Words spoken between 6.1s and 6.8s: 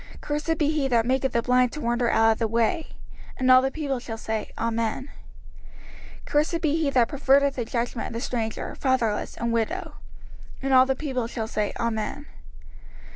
05:027:019 Cursed be